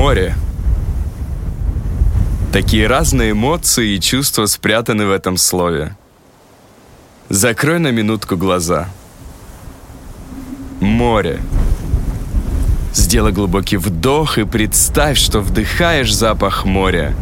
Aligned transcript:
Море. 0.00 0.34
Такие 2.54 2.86
разные 2.86 3.32
эмоции 3.32 3.96
и 3.96 4.00
чувства 4.00 4.46
спрятаны 4.46 5.04
в 5.04 5.10
этом 5.10 5.36
слове. 5.36 5.94
Закрой 7.28 7.80
на 7.80 7.90
минутку 7.90 8.38
глаза. 8.38 8.88
Море. 10.80 11.38
Сделай 12.94 13.32
глубокий 13.32 13.76
вдох 13.76 14.38
и 14.38 14.44
представь, 14.44 15.18
что 15.18 15.40
вдыхаешь 15.40 16.14
запах 16.14 16.64
моря. 16.64 17.14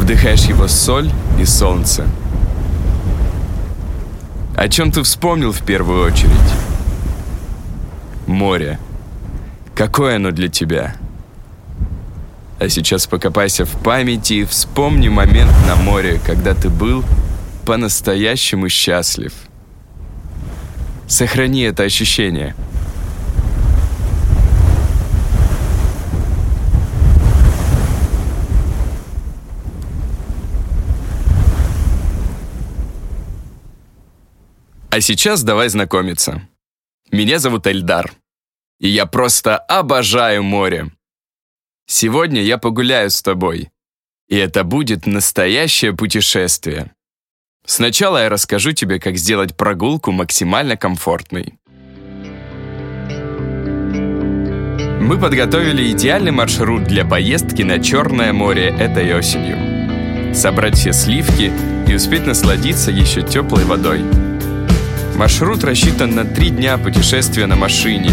Вдыхаешь 0.00 0.46
его 0.46 0.66
соль 0.66 1.10
и 1.38 1.44
солнце. 1.44 2.06
О 4.56 4.66
чем 4.70 4.90
ты 4.90 5.02
вспомнил 5.02 5.52
в 5.52 5.62
первую 5.62 6.06
очередь? 6.06 6.32
Море. 8.26 8.78
Какое 9.74 10.16
оно 10.16 10.30
для 10.30 10.48
тебя? 10.48 10.96
А 12.58 12.68
сейчас 12.68 13.06
покопайся 13.06 13.64
в 13.64 13.82
памяти 13.82 14.34
и 14.34 14.44
вспомни 14.44 15.08
момент 15.08 15.52
на 15.66 15.76
море, 15.76 16.20
когда 16.24 16.54
ты 16.54 16.70
был 16.70 17.04
по-настоящему 17.66 18.68
счастлив. 18.68 19.32
Сохрани 21.08 21.62
это 21.62 21.82
ощущение. 21.82 22.54
А 34.90 35.00
сейчас 35.00 35.42
давай 35.42 35.68
знакомиться. 35.70 36.48
Меня 37.10 37.40
зовут 37.40 37.66
Эльдар. 37.66 38.12
И 38.78 38.88
я 38.88 39.06
просто 39.06 39.58
обожаю 39.58 40.44
море. 40.44 40.92
Сегодня 41.86 42.42
я 42.42 42.58
погуляю 42.58 43.10
с 43.10 43.22
тобой. 43.22 43.70
И 44.28 44.36
это 44.36 44.64
будет 44.64 45.06
настоящее 45.06 45.92
путешествие. 45.92 46.92
Сначала 47.66 48.22
я 48.22 48.28
расскажу 48.28 48.72
тебе, 48.72 48.98
как 48.98 49.16
сделать 49.16 49.56
прогулку 49.56 50.12
максимально 50.12 50.76
комфортной. 50.76 51.58
Мы 55.00 55.18
подготовили 55.18 55.90
идеальный 55.92 56.30
маршрут 56.30 56.84
для 56.84 57.04
поездки 57.04 57.62
на 57.62 57.78
Черное 57.78 58.32
море 58.32 58.68
этой 58.68 59.14
осенью. 59.14 60.34
Собрать 60.34 60.76
все 60.76 60.92
сливки 60.94 61.52
и 61.86 61.94
успеть 61.94 62.26
насладиться 62.26 62.90
еще 62.90 63.22
теплой 63.22 63.64
водой. 63.64 64.02
Маршрут 65.16 65.62
рассчитан 65.62 66.14
на 66.14 66.24
три 66.24 66.48
дня 66.48 66.78
путешествия 66.78 67.46
на 67.46 67.54
машине. 67.54 68.10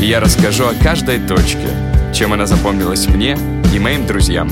И 0.00 0.06
я 0.06 0.20
расскажу 0.20 0.64
о 0.64 0.74
каждой 0.74 1.20
точке, 1.20 1.68
чем 2.14 2.32
она 2.32 2.46
запомнилась 2.46 3.06
мне 3.06 3.36
и 3.74 3.78
моим 3.78 4.06
друзьям. 4.06 4.50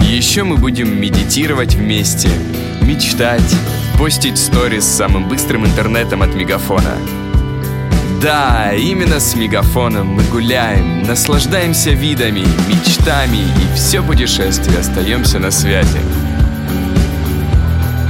Еще 0.00 0.44
мы 0.44 0.56
будем 0.56 1.00
медитировать 1.00 1.74
вместе, 1.74 2.28
мечтать, 2.80 3.56
постить 3.98 4.38
сторис 4.38 4.84
с 4.84 4.96
самым 4.96 5.28
быстрым 5.28 5.66
интернетом 5.66 6.22
от 6.22 6.34
Мегафона. 6.34 6.96
Да, 8.22 8.72
именно 8.74 9.20
с 9.20 9.34
Мегафоном 9.34 10.08
мы 10.08 10.22
гуляем, 10.24 11.02
наслаждаемся 11.02 11.90
видами, 11.90 12.44
мечтами 12.68 13.38
и 13.38 13.76
все 13.76 14.02
путешествие 14.02 14.78
остаемся 14.78 15.38
на 15.38 15.50
связи. 15.50 16.00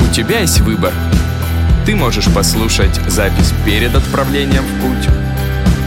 У 0.01 0.13
тебя 0.15 0.41
есть 0.41 0.61
выбор– 0.61 0.93
ты 1.87 1.95
можешь 1.95 2.27
послушать 2.35 3.01
запись 3.07 3.53
перед 3.65 3.95
отправлением 3.95 4.65
в 4.65 4.81
путь, 4.81 5.09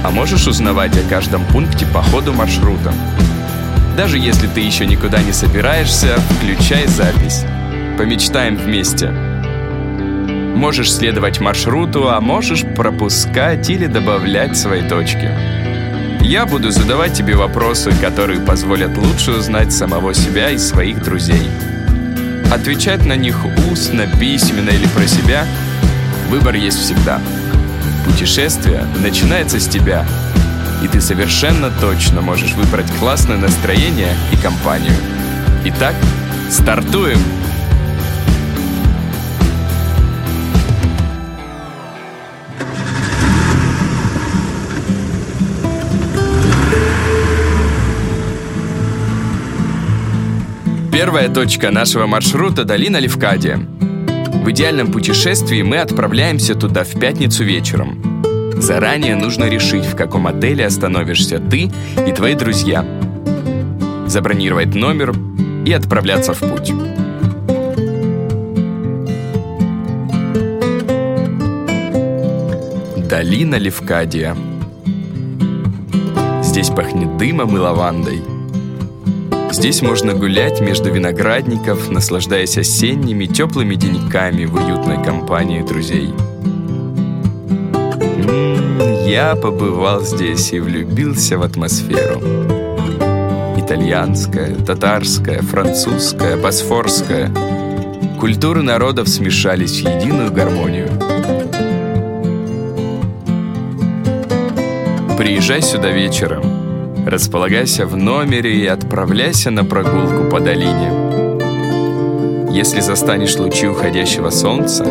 а 0.03 0.11
можешь 0.11 0.47
узнавать 0.47 0.97
о 0.97 1.07
каждом 1.09 1.45
пункте 1.45 1.85
по 1.85 2.01
ходу 2.01 2.33
маршрута. 2.33 2.93
Даже 3.97 4.17
если 4.17 4.47
ты 4.47 4.61
еще 4.61 4.85
никуда 4.85 5.21
не 5.21 5.31
собираешься, 5.31 6.17
включай 6.37 6.87
запись. 6.87 7.45
Помечтаем 7.97 8.55
вместе. 8.55 9.09
Можешь 10.55 10.93
следовать 10.93 11.39
маршруту, 11.39 12.09
а 12.09 12.21
можешь 12.21 12.63
пропускать 12.63 13.69
или 13.69 13.87
добавлять 13.87 14.57
свои 14.57 14.87
точки. 14.87 15.31
Я 16.21 16.45
буду 16.45 16.71
задавать 16.71 17.13
тебе 17.13 17.35
вопросы, 17.35 17.91
которые 18.01 18.41
позволят 18.41 18.97
лучше 18.97 19.31
узнать 19.31 19.71
самого 19.71 20.13
себя 20.13 20.49
и 20.49 20.57
своих 20.57 21.01
друзей. 21.03 21.49
Отвечать 22.51 23.05
на 23.05 23.15
них 23.15 23.37
устно, 23.71 24.07
письменно 24.19 24.69
или 24.69 24.87
про 24.87 25.07
себя– 25.07 25.45
Выбор 26.29 26.53
есть 26.53 26.77
всегда. 26.77 27.19
Путешествие 28.09 28.83
начинается 29.01 29.59
с 29.59 29.67
тебя, 29.67 30.05
и 30.83 30.87
ты 30.87 30.99
совершенно 30.99 31.71
точно 31.79 32.21
можешь 32.21 32.53
выбрать 32.53 32.91
классное 32.99 33.37
настроение 33.37 34.13
и 34.33 34.35
компанию. 34.35 34.93
Итак, 35.65 35.95
стартуем! 36.49 37.19
Первая 50.91 51.29
точка 51.29 51.71
нашего 51.71 52.07
маршрута– 52.07 52.63
долина 52.65 52.97
Левкадия. 52.97 53.78
В 54.41 54.51
идеальном 54.51 54.91
путешествии 54.91 55.61
мы 55.61 55.77
отправляемся 55.77 56.55
туда 56.55 56.83
в 56.83 56.97
пятницу 56.99 57.43
вечером. 57.43 58.23
Заранее 58.55 59.15
нужно 59.15 59.45
решить, 59.45 59.85
в 59.85 59.95
каком 59.95 60.27
отеле 60.27 60.65
остановишься 60.65 61.39
ты 61.39 61.69
и 62.07 62.11
твои 62.13 62.35
друзья. 62.35 62.85
Забронировать 64.07 64.73
номер 64.73 65.13
и 65.65 65.73
отправляться 65.73 66.33
в 66.33 66.39
путь. 66.39 66.73
Долина 73.07 73.55
Левкадия. 73.55 74.35
Здесь 76.41 76.69
пахнет 76.69 77.17
дымом 77.17 77.55
и 77.55 77.59
лавандой– 77.59 78.21
Здесь 79.51 79.81
можно 79.81 80.13
гулять 80.13 80.61
между 80.61 80.91
виноградников, 80.91 81.89
наслаждаясь 81.89 82.57
осенними 82.57 83.25
теплыми 83.25 83.73
деньками 83.75 84.45
в 84.45 84.53
уютной 84.55 85.03
компании 85.03 85.63
друзей. 85.63 86.13
М-м, 87.99 89.07
я 89.07 89.35
побывал 89.35 90.01
здесь 90.01 90.53
и 90.53 90.59
влюбился 90.59 91.39
в 91.39 91.41
атмосферу. 91.41 92.21
Итальянская, 93.57 94.55
татарская, 94.55 95.41
французская, 95.41 96.37
босфорская. 96.37 97.31
Культуры 98.19 98.61
народов 98.61 99.09
смешались 99.09 99.81
в 99.81 99.87
единую 99.87 100.31
гармонию. 100.31 100.89
Приезжай 105.17 105.61
сюда 105.63 105.89
вечером– 105.89 106.43
Располагайся 107.09 107.87
в 107.87 107.97
номере 107.97 108.55
и 108.55 108.67
отправляйся 108.67 109.49
на 109.49 109.65
прогулку 109.65 110.29
по 110.29 110.39
долине. 110.39 110.91
Если 112.51 112.81
застанешь 112.81 113.35
лучи 113.35 113.67
уходящего 113.67 114.29
солнца, 114.29 114.83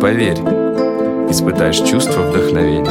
поверь, 0.00 0.40
испытаешь 1.30 1.78
чувство 1.88 2.22
вдохновения. 2.22 2.90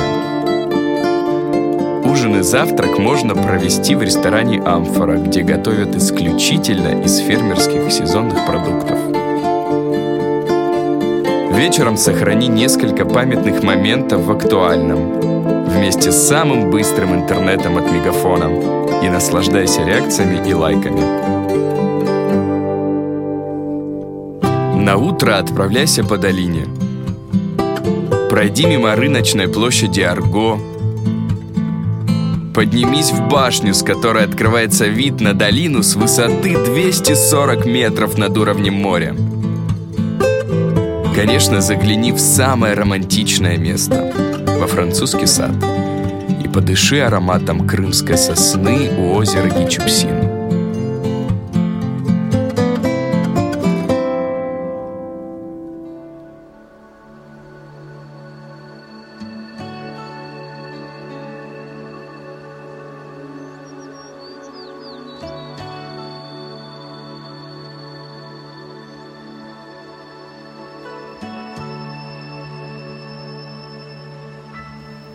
Ужин 2.09 2.39
и 2.39 2.41
завтрак 2.41 2.97
можно 2.99 3.35
провести 3.35 3.95
в 3.95 4.01
ресторане 4.01 4.61
«Амфора», 4.61 5.17
где 5.17 5.41
готовят 5.41 5.93
исключительно 5.93 7.03
из 7.03 7.17
фермерских 7.17 7.91
сезонных 7.91 8.45
продуктов. 8.45 8.97
Вечером 11.53 11.97
сохрани 11.97 12.47
несколько 12.47 13.03
памятных 13.03 13.61
моментов 13.61 14.21
в 14.21 14.31
актуальном– 14.31 15.18
вместе 15.79 16.11
с 16.11 16.27
самым 16.27 16.69
быстрым 16.69 17.15
интернетом 17.15 17.77
от 17.77 17.89
Мегафона 17.89 18.51
и 19.01 19.07
наслаждайся 19.07 19.81
реакциями 19.85 20.45
и 20.45 20.53
лайками. 20.53 20.99
На 24.77 24.97
утро 24.97 25.37
отправляйся 25.37 26.03
по 26.03 26.17
долине. 26.17 26.65
Пройди 28.29 28.65
мимо 28.65 28.93
рыночной 28.93 29.47
площади 29.47 30.01
Арго. 30.01 30.59
Поднимись 32.53 33.11
в 33.11 33.29
башню, 33.29 33.73
с 33.73 33.81
которой 33.81 34.25
открывается 34.25 34.85
вид 34.85 35.21
на 35.21 35.33
долину 35.33 35.81
с 35.81 35.95
высоты 35.95 36.57
240 36.61 37.65
метров 37.65 38.17
над 38.17 38.37
уровнем 38.37 38.73
моря. 38.73 39.15
Конечно, 41.15 41.61
загляни 41.61 42.11
в 42.11 42.19
самое 42.19 42.73
романтичное 42.73 43.57
место– 43.57 44.13
во 44.59 44.67
французский 44.67 45.25
сад 45.25 45.51
и 46.43 46.47
подыши 46.49 46.99
ароматом 46.99 47.65
крымской 47.65 48.17
сосны 48.17 48.91
у 48.97 49.13
озера 49.13 49.47
Гичупсин. 49.47 50.18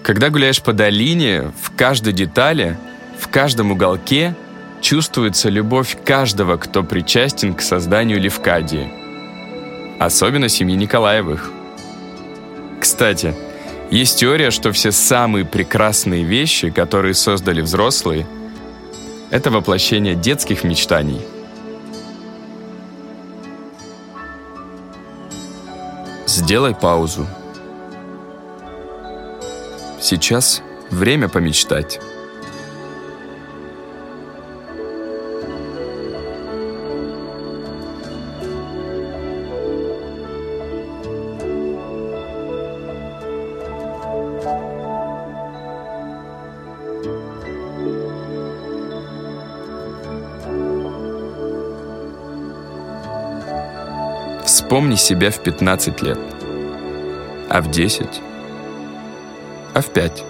Когда 0.04 0.28
гуляешь 0.28 0.60
по 0.62 0.74
долине, 0.74 1.50
в 1.62 1.74
каждой 1.74 2.12
детали, 2.12 2.76
в 3.18 3.28
каждом 3.28 3.72
уголке 3.72 4.36
чувствуется 4.82 5.48
любовь 5.48 5.96
каждого, 6.04 6.58
кто 6.58 6.82
причастен 6.82 7.54
к 7.54 7.62
созданию 7.62 8.20
Левкадии. 8.20 8.92
Особенно 9.98 10.50
семьи 10.50 10.76
Николаевых. 10.76 11.50
Кстати, 12.82 13.34
есть 13.90 14.20
теория, 14.20 14.50
что 14.50 14.72
все 14.72 14.92
самые 14.92 15.46
прекрасные 15.46 16.22
вещи, 16.22 16.68
которые 16.68 17.14
создали 17.14 17.62
взрослые, 17.62 18.26
это 19.30 19.50
воплощение 19.50 20.14
детских 20.14 20.64
мечтаний. 20.64 21.22
Сделай 26.26 26.74
паузу. 26.74 27.26
Сейчас 30.04 30.60
время 30.90 31.30
помечтать. 31.30 31.98
Вспомни 54.44 54.96
себя 54.96 55.30
в 55.30 55.42
15 55.42 56.02
лет. 56.02 56.18
А 57.48 57.62
в 57.62 57.70
10? 57.70 58.33
А 59.74 59.80
в 59.80 59.92
5? 59.92 60.24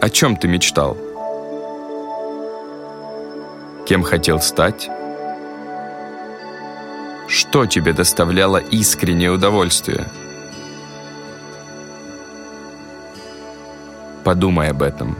О 0.00 0.10
чем 0.10 0.36
ты 0.36 0.48
мечтал? 0.48 0.96
Кем 3.86 4.02
хотел 4.02 4.40
стать? 4.40 4.90
Что 7.28 7.66
тебе 7.66 7.92
доставляло 7.92 8.56
искреннее 8.56 9.30
удовольствие? 9.30 10.08
Подумай 14.24 14.70
об 14.70 14.82
этом. 14.82 15.16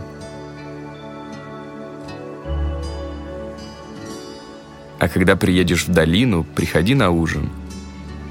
А 4.98 5.08
когда 5.08 5.36
приедешь 5.36 5.86
в 5.86 5.92
долину, 5.92 6.42
приходи 6.42 6.96
на 6.96 7.10
ужин. 7.10 7.48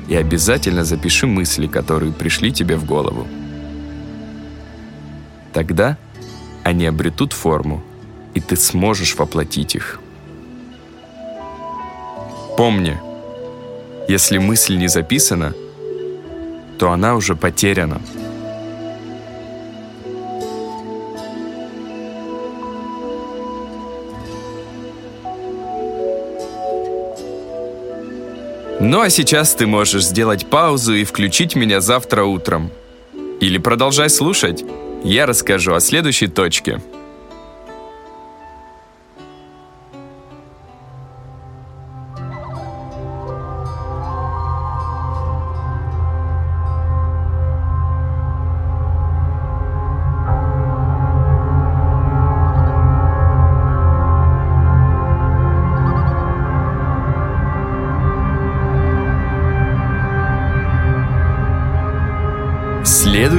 И 0.07 0.15
обязательно 0.15 0.83
запиши 0.83 1.27
мысли, 1.27 1.67
которые 1.67 2.13
пришли 2.13 2.51
тебе 2.51 2.75
в 2.75 2.85
голову. 2.85 3.27
Тогда 5.53 5.97
они 6.63 6.85
обретут 6.85 7.33
форму, 7.33 7.83
и 8.33 8.39
ты 8.39 8.55
сможешь 8.55 9.15
воплотить 9.15 9.75
их. 9.75 9.99
Помни, 12.57 12.97
если 14.07 14.37
мысль 14.37 14.77
не 14.77 14.87
записана, 14.87 15.53
то 16.77 16.91
она 16.91 17.15
уже 17.15 17.35
потеряна. 17.35 18.01
Ну 28.89 29.01
а 29.01 29.09
сейчас 29.09 29.53
ты 29.53 29.67
можешь 29.67 30.05
сделать 30.05 30.45
паузу 30.45 30.93
и 30.93 31.03
включить 31.03 31.57
меня 31.57 31.81
завтра 31.81 32.23
утром. 32.23 32.71
Или 33.41 33.57
продолжай 33.57 34.09
слушать. 34.09 34.63
Я 35.03 35.25
расскажу 35.25 35.73
о 35.73 35.81
следующей 35.81 36.27
точке. 36.27 36.81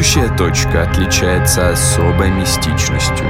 Следующая 0.08 0.36
точка 0.38 0.82
отличается 0.84 1.68
особой 1.68 2.30
мистичностью. 2.30 3.26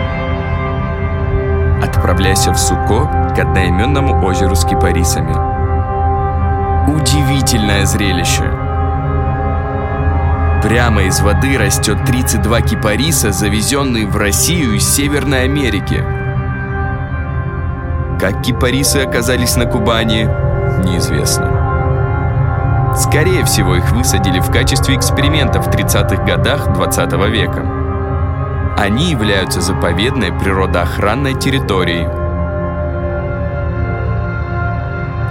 Отправляйся 1.82 2.52
в 2.52 2.56
Суко 2.56 3.32
к 3.34 3.38
одноименному 3.40 4.24
озеру 4.24 4.54
с 4.54 4.64
кипарисами. 4.64 5.34
Удивительное 6.88 7.84
зрелище! 7.84 8.44
Прямо 10.62 11.02
из 11.02 11.20
воды 11.20 11.58
растет 11.58 11.98
32 12.06 12.60
кипариса, 12.60 13.32
завезенные 13.32 14.06
в 14.06 14.16
Россию 14.16 14.76
из 14.76 14.88
Северной 14.88 15.46
Америки. 15.46 16.04
Как 18.20 18.40
кипарисы 18.42 18.98
оказались 18.98 19.56
на 19.56 19.66
Кубани, 19.66 20.28
неизвестно. 20.84 21.47
Скорее 22.98 23.44
всего, 23.44 23.76
их 23.76 23.92
высадили 23.92 24.40
в 24.40 24.50
качестве 24.50 24.96
эксперимента 24.96 25.62
в 25.62 25.68
30-х 25.68 26.24
годах 26.24 26.72
20 26.72 27.12
-го 27.12 27.30
века. 27.30 27.62
Они 28.76 29.10
являются 29.10 29.60
заповедной 29.60 30.32
природоохранной 30.32 31.34
территорией. 31.34 32.08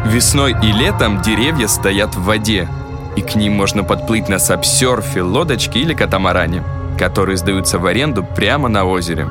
Весной 0.05 0.55
и 0.63 0.71
летом 0.71 1.21
деревья 1.21 1.67
стоят 1.67 2.15
в 2.15 2.23
воде, 2.23 2.69
и 3.17 3.21
к 3.21 3.35
ним 3.35 3.53
можно 3.53 3.83
подплыть 3.83 4.29
на 4.29 4.39
сапсерфе, 4.39 5.21
лодочке 5.21 5.79
или 5.79 5.93
катамаране, 5.93 6.63
которые 6.97 7.35
сдаются 7.35 7.79
в 7.79 7.85
аренду 7.85 8.23
прямо 8.23 8.69
на 8.69 8.85
озере. 8.85 9.27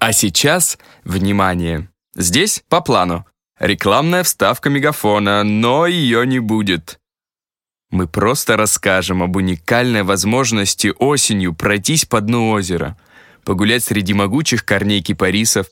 А 0.00 0.12
сейчас, 0.12 0.78
внимание! 1.04 1.93
Здесь 2.16 2.62
по 2.68 2.80
плану. 2.80 3.26
Рекламная 3.58 4.22
вставка 4.22 4.70
мегафона, 4.70 5.42
но 5.42 5.86
ее 5.86 6.26
не 6.26 6.38
будет. 6.38 7.00
Мы 7.90 8.06
просто 8.08 8.56
расскажем 8.56 9.22
об 9.22 9.36
уникальной 9.36 10.02
возможности 10.02 10.92
осенью 10.98 11.54
пройтись 11.54 12.04
по 12.04 12.20
дну 12.20 12.50
озера, 12.50 12.96
погулять 13.44 13.84
среди 13.84 14.14
могучих 14.14 14.64
корней 14.64 15.02
кипарисов, 15.02 15.66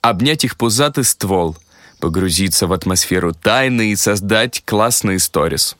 обнять 0.00 0.44
их 0.44 0.56
пузатый 0.56 1.04
ствол, 1.04 1.56
погрузиться 2.00 2.66
в 2.66 2.72
атмосферу 2.72 3.34
тайны 3.34 3.92
и 3.92 3.96
создать 3.96 4.62
классный 4.64 5.18
сторис. 5.18 5.76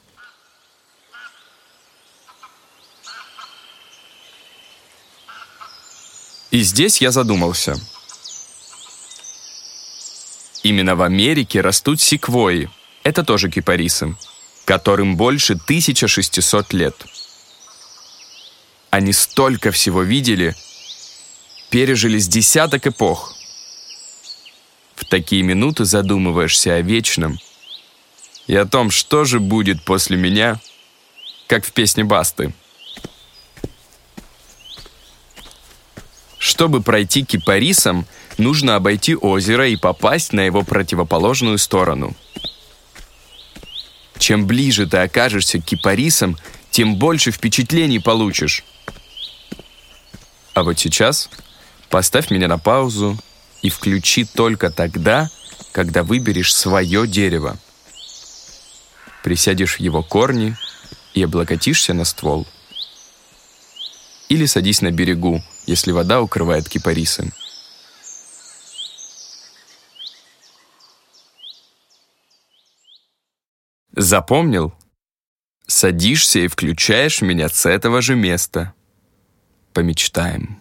И 6.51 6.61
здесь 6.61 7.01
я 7.01 7.11
задумался– 7.11 7.77
Именно 10.63 10.95
в 10.95 11.03
Америке 11.03 11.61
растут 11.61 12.01
секвои, 12.01 12.71
это 13.03 13.25
тоже 13.25 13.51
кипарисы, 13.51 14.17
которым 14.65 15.17
больше 15.17 15.55
1600 15.55 16.73
лет. 16.73 16.95
Они 18.91 19.13
столько 19.13 19.73
всего 19.73 20.03
видели, 20.03 20.55
пережили 21.71 22.19
с 22.19 22.29
десяток 22.29 22.87
эпох. 22.87 23.35
В 24.95 25.05
такие 25.05 25.43
минуты 25.43 25.85
задумываешься 25.85 26.75
о 26.75 26.83
вечном 26.83 27.39
и 28.47 28.55
о 28.55 28.67
том, 28.67 28.91
что 28.91 29.25
же 29.25 29.41
будет 29.41 29.85
после 29.85 30.17
меня, 30.17 30.61
как 31.49 31.65
в 31.65 31.73
песне 31.73 32.05
Басты. 32.05 32.55
Чтобы 36.39 36.83
пройти 36.83 37.25
кипарисом, 37.25 38.07
нужно 38.39 38.77
обойти 38.77 39.15
озеро 39.15 39.69
и 39.69 39.77
попасть 39.77 40.33
на 40.33 40.41
его 40.41 40.63
противоположную 40.63 41.59
сторону. 41.59 42.15
Чем 44.19 44.47
ближе 44.47 44.87
ты 44.87 44.99
окажешься 44.99 45.59
к 45.59 45.65
кипарисам, 45.65 46.37
тем 46.71 46.97
больше 46.97 47.31
впечатлений 47.31 47.99
получишь. 47.99 48.65
А 50.55 50.63
вот 50.63 50.79
сейчас 50.79 51.29
поставь 51.89 52.31
меня 52.31 52.49
на 52.49 52.59
паузу 52.59 53.19
и 53.63 53.71
включи 53.71 54.25
только 54.25 54.71
тогда, 54.71 55.31
когда 55.73 56.03
выберешь 56.03 56.55
свое 56.55 57.07
дерево. 57.07 57.59
Присядешь 59.23 59.77
в 59.77 59.81
его 59.81 60.03
корни 60.03 60.57
и 61.15 61.23
облокотишься 61.23 61.95
на 61.95 62.05
ствол. 62.05 62.47
Или 64.29 64.47
садись 64.47 64.83
на 64.83 64.91
берегу, 64.91 65.43
если 65.67 65.93
вода 65.93 66.23
укрывает 66.23 66.69
кипарисы. 66.69 67.33
Запомнил? 73.95 74.73
Садишься 75.67 76.39
и 76.41 76.49
включаешь 76.49 77.21
меня 77.21 77.49
с 77.51 77.67
этого 77.67 78.01
же 78.01 78.15
места. 78.15 78.73
Помечтаем. 79.75 80.61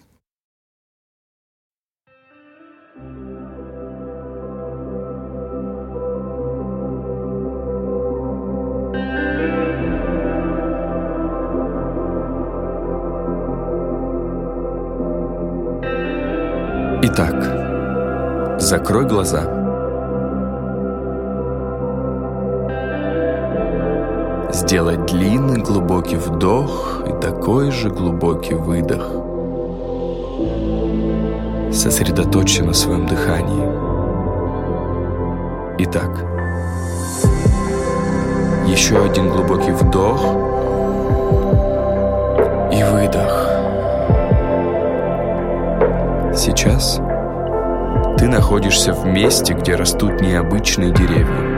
Итак, 17.04 18.62
закрой 18.62 19.08
глаза. 19.08 19.61
Сделай 24.54 24.98
длинный 24.98 25.62
глубокий 25.62 26.18
вдох 26.18 27.04
и 27.08 27.12
такой 27.22 27.72
же 27.72 27.90
глубокий 27.90 28.54
выдох. 28.54 29.10
Сосредоточься 31.74 32.66
на 32.66 32.74
своем 32.74 33.08
дыхании. 33.08 33.66
Итак, 35.80 36.26
еще 38.68 39.02
один 39.04 39.30
глубокий 39.30 39.72
вдох 39.72 40.22
и 42.74 42.84
выдох. 42.84 43.48
Сейчас 46.36 47.00
ты 48.18 48.28
находишься 48.28 48.92
в 48.92 49.06
месте, 49.06 49.54
где 49.54 49.76
растут 49.76 50.20
необычные 50.20 50.92
деревья. 50.92 51.51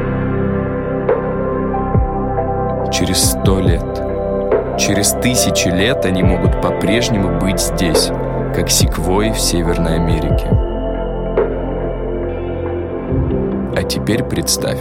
Через 3.03 3.31
сто 3.31 3.59
лет, 3.59 3.83
через 4.79 5.11
тысячи 5.21 5.67
лет 5.67 6.05
они 6.05 6.23
могут 6.23 6.61
по-прежнему 6.61 7.37
быть 7.37 7.59
здесь, 7.59 8.09
как 8.55 8.69
секвои 8.69 9.31
в 9.31 9.39
Северной 9.41 9.95
Америке. 9.95 10.47
А 13.75 13.83
теперь 13.83 14.23
представь. 14.23 14.79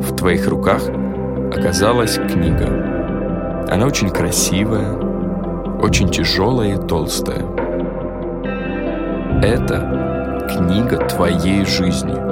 В 0.00 0.16
твоих 0.16 0.48
руках 0.48 0.80
оказалась 1.54 2.14
книга. 2.14 3.66
Она 3.70 3.84
очень 3.84 4.08
красивая, 4.08 4.94
очень 5.82 6.08
тяжелая 6.08 6.76
и 6.76 6.78
толстая. 6.78 7.44
Это 9.42 10.48
книга 10.48 10.96
твоей 11.08 11.66
жизни. 11.66 12.31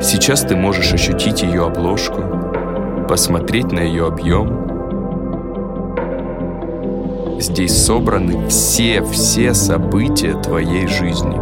Сейчас 0.00 0.42
ты 0.42 0.56
можешь 0.56 0.92
ощутить 0.92 1.42
ее 1.42 1.66
обложку, 1.66 2.22
посмотреть 3.08 3.72
на 3.72 3.80
ее 3.80 4.06
объем. 4.06 4.68
Здесь 7.40 7.84
собраны 7.84 8.48
все-все 8.48 9.54
события 9.54 10.34
твоей 10.34 10.86
жизни. 10.86 11.38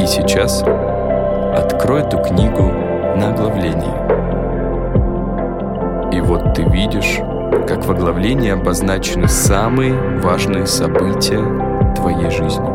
И 0.00 0.06
сейчас 0.06 0.64
Открой 1.58 2.02
эту 2.02 2.18
книгу 2.18 2.62
на 2.62 3.30
оглавлении. 3.30 3.94
И 6.16 6.20
вот 6.20 6.54
ты 6.54 6.62
видишь, 6.62 7.18
как 7.68 7.84
в 7.84 7.90
оглавлении 7.90 8.50
обозначены 8.50 9.28
самые 9.28 9.92
важные 10.20 10.66
события 10.66 11.42
твоей 11.94 12.30
жизни. 12.30 12.66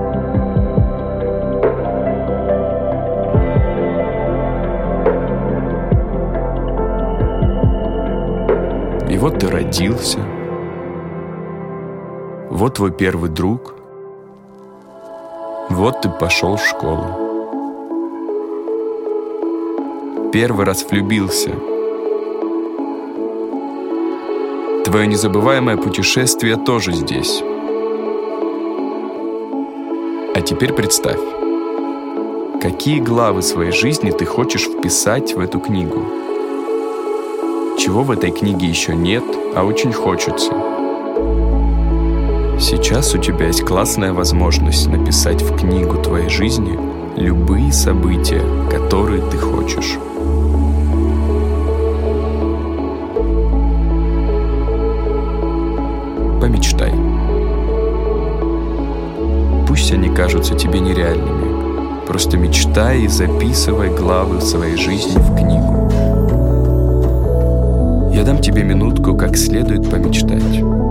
И 9.11 9.17
вот 9.17 9.39
ты 9.39 9.49
родился. 9.49 10.19
Вот 12.51 12.75
твой 12.75 12.91
первый 12.91 13.31
друг. 13.31 13.73
Вот 15.69 16.01
ты 16.01 16.09
пошел 16.09 16.55
в 16.57 16.61
школу. 16.61 17.23
первый 20.33 20.65
раз 20.65 20.83
влюбился. 20.89 21.72
Твое 24.93 25.07
незабываемое 25.07 25.75
путешествие 25.75 26.55
тоже 26.55 26.93
здесь. 26.93 27.41
А 30.35 30.41
теперь 30.45 30.71
представь, 30.71 31.19
какие 32.61 32.99
главы 32.99 33.41
своей 33.41 33.71
жизни 33.71 34.11
ты 34.11 34.25
хочешь 34.25 34.67
вписать 34.67 35.33
в 35.33 35.39
эту 35.39 35.59
книгу? 35.59 36.05
Чего 37.79 38.03
в 38.03 38.11
этой 38.11 38.29
книге 38.29 38.67
еще 38.67 38.93
нет, 38.93 39.23
а 39.55 39.63
очень 39.63 39.93
хочется? 39.93 40.51
Сейчас 42.59 43.15
у 43.15 43.17
тебя 43.17 43.47
есть 43.47 43.65
классная 43.65 44.13
возможность 44.13 44.85
написать 44.85 45.41
в 45.41 45.57
книгу 45.57 45.99
твоей 46.03 46.29
жизни 46.29 46.77
любые 47.17 47.73
события, 47.73 48.43
которые 48.69 49.23
ты 49.31 49.39
хочешь. 49.39 49.97
Помечтай. 56.53 56.91
Пусть 59.67 59.91
они 59.91 60.09
кажутся 60.09 60.55
тебе 60.55 60.79
нереальными. 60.79 62.05
Просто 62.05 62.37
мечтай 62.37 63.01
и 63.01 63.07
записывай 63.07 63.89
главы 63.89 64.39
своей 64.41 64.77
жизни 64.77 65.17
в 65.17 65.35
книгу. 65.35 65.89
Я 68.13 68.23
дам 68.23 68.39
тебе 68.39 68.63
минутку, 68.63 69.15
как 69.15 69.35
следует 69.35 69.89
помечтать. 69.89 70.82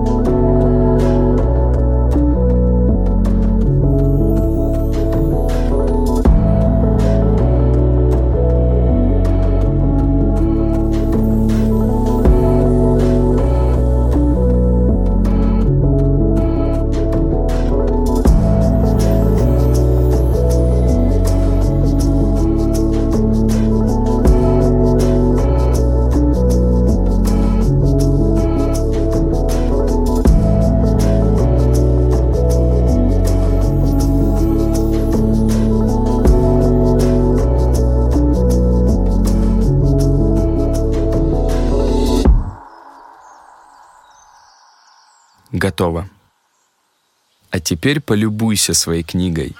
Теперь 47.83 48.01
полюбуйся 48.01 48.75
своей 48.75 49.03
книгой. 49.03 49.57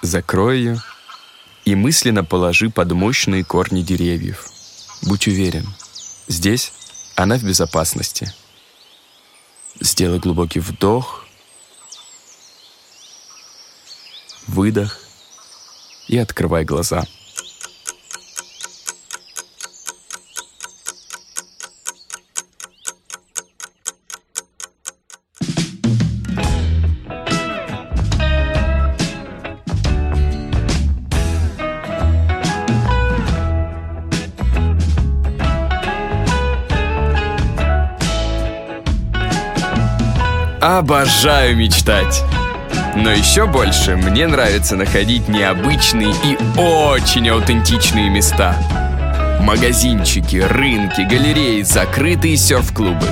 Закрой 0.00 0.58
ее 0.58 0.82
и 1.64 1.74
мысленно 1.74 2.22
положи 2.22 2.70
под 2.70 2.92
мощные 2.92 3.42
корни 3.42 3.82
деревьев. 3.82 4.46
Будь 5.02 5.26
уверен, 5.26 5.66
здесь 6.28 6.72
она 7.16 7.36
в 7.36 7.42
безопасности. 7.42 8.32
Сделай 9.80 10.20
глубокий 10.20 10.60
вдох, 10.60 11.26
выдох 14.46 14.96
и 16.06 16.16
открывай 16.16 16.64
глаза. 16.64 17.02
Обожаю 40.78 41.56
мечтать. 41.56 42.22
Но 42.94 43.10
еще 43.10 43.46
больше 43.46 43.96
мне 43.96 44.28
нравится 44.28 44.76
находить 44.76 45.26
необычные 45.26 46.14
и 46.22 46.38
очень 46.56 47.28
аутентичные 47.28 48.08
места. 48.08 48.54
Магазинчики, 49.40 50.36
рынки, 50.36 51.00
галереи, 51.00 51.62
закрытые 51.62 52.36
серф-клубы. 52.36 53.04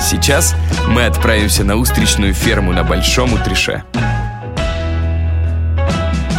Сейчас 0.00 0.54
мы 0.88 1.04
отправимся 1.04 1.62
на 1.62 1.76
устричную 1.76 2.32
ферму 2.32 2.72
на 2.72 2.84
Большом 2.84 3.34
Утрише. 3.34 3.84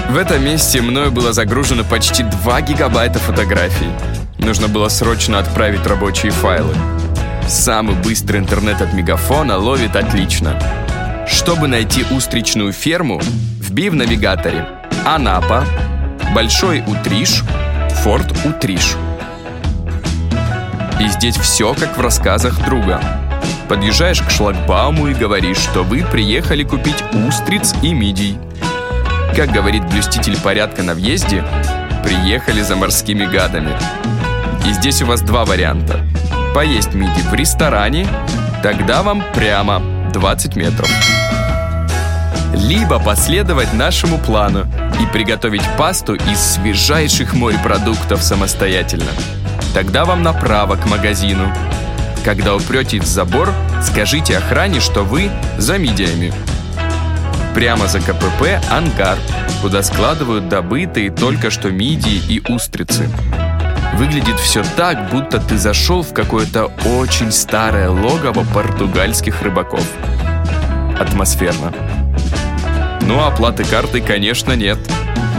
В 0.09 0.17
этом 0.17 0.43
месте 0.43 0.81
мною 0.81 1.11
было 1.11 1.31
загружено 1.31 1.83
почти 1.83 2.23
2 2.23 2.61
гигабайта 2.61 3.19
фотографий. 3.19 3.91
Нужно 4.39 4.67
было 4.67 4.89
срочно 4.89 5.37
отправить 5.37 5.85
рабочие 5.85 6.31
файлы. 6.31 6.73
Самый 7.47 7.95
быстрый 7.95 8.37
интернет 8.37 8.81
от 8.81 8.93
Мегафона 8.93 9.57
ловит 9.57 9.95
отлично. 9.95 10.59
Чтобы 11.27 11.67
найти 11.67 12.05
устричную 12.11 12.73
ферму, 12.73 13.21
вбей 13.59 13.89
в 13.89 13.95
навигаторе 13.95 14.67
Анапа, 15.05 15.65
Большой 16.33 16.83
Утриш, 16.87 17.43
Форт 18.01 18.33
Утриш. 18.45 18.95
И 20.99 21.07
здесь 21.07 21.35
все 21.35 21.73
как 21.73 21.97
в 21.97 22.01
рассказах 22.01 22.63
друга. 22.65 23.01
Подъезжаешь 23.67 24.21
к 24.21 24.29
шлагбауму 24.29 25.07
и 25.07 25.13
говоришь, 25.13 25.57
что 25.57 25.83
вы 25.83 26.03
приехали 26.03 26.63
купить 26.63 27.03
устриц 27.27 27.73
и 27.81 27.93
мидий. 27.93 28.37
Как 29.35 29.51
говорит 29.51 29.85
блюститель 29.89 30.37
порядка 30.37 30.83
на 30.83 30.93
въезде, 30.93 31.43
приехали 32.03 32.61
за 32.61 32.75
морскими 32.75 33.25
гадами. 33.25 33.75
И 34.67 34.73
здесь 34.73 35.01
у 35.01 35.05
вас 35.05 35.21
два 35.21 35.45
варианта. 35.45 36.05
Поесть 36.53 36.93
миди 36.93 37.21
в 37.21 37.33
ресторане, 37.33 38.07
тогда 38.61 39.01
вам 39.01 39.23
прямо 39.33 39.81
20 40.13 40.55
метров. 40.55 40.87
Либо 42.53 42.99
последовать 42.99 43.73
нашему 43.73 44.19
плану 44.19 44.67
и 45.01 45.07
приготовить 45.07 45.63
пасту 45.79 46.13
из 46.13 46.39
свежайших 46.39 47.33
морепродуктов 47.33 48.21
самостоятельно. 48.21 49.09
Тогда 49.73 50.05
вам 50.05 50.21
направо 50.21 50.75
к 50.75 50.85
магазину. 50.85 51.51
Когда 52.23 52.55
упретесь 52.55 53.01
в 53.01 53.07
забор, 53.07 53.51
скажите 53.81 54.37
охране, 54.37 54.79
что 54.79 55.01
вы 55.01 55.31
за 55.57 55.79
мидиями. 55.79 56.31
Прямо 57.55 57.87
за 57.87 57.99
КПП 57.99 58.61
ангар, 58.69 59.17
куда 59.63 59.81
складывают 59.81 60.49
добытые 60.49 61.09
только 61.09 61.49
что 61.49 61.71
мидии 61.71 62.21
и 62.29 62.43
устрицы. 62.47 63.09
Выглядит 63.95 64.39
все 64.39 64.63
так, 64.75 65.09
будто 65.11 65.39
ты 65.39 65.57
зашел 65.57 66.01
в 66.01 66.13
какое-то 66.13 66.65
очень 66.85 67.31
старое 67.31 67.89
логово 67.89 68.43
португальских 68.53 69.41
рыбаков. 69.41 69.85
Атмосферно. 70.99 71.71
Ну, 73.01 73.23
оплаты 73.23 73.63
карты, 73.63 74.01
конечно, 74.01 74.53
нет. 74.53 74.79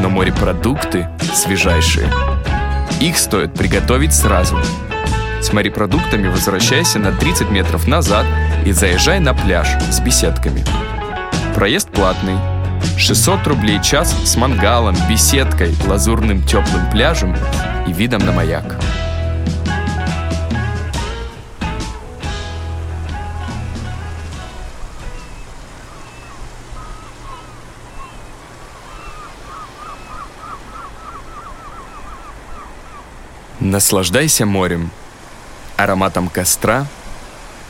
Но 0.01 0.09
морепродукты 0.09 1.09
свежайшие. 1.35 2.09
Их 3.01 3.19
стоит 3.19 3.55
приготовить 3.55 4.15
сразу. 4.15 4.57
С 5.41 5.53
морепродуктами 5.53 6.29
возвращайся 6.29 6.99
на 6.99 7.13
30 7.13 7.51
метров 7.51 7.89
назад 7.89 8.25
и 8.65 8.73
заезжай 8.73 9.19
на 9.21 9.35
пляж 9.35 9.69
с 9.91 10.01
беседками. 10.01 10.65
Проезд 11.55 11.91
платный. 11.91 12.54
600 12.97 13.47
рублей 13.47 13.81
час 13.83 14.15
с 14.25 14.37
мангалом, 14.37 14.97
беседкой, 15.09 15.75
лазурным 15.87 16.43
теплым 16.43 16.91
пляжем 16.91 17.37
и 17.87 17.93
видом 17.93 18.25
на 18.25 18.33
маяк. 18.33 18.79
Наслаждайся 33.61 34.47
морем, 34.47 34.91
ароматом 35.77 36.29
костра 36.29 36.87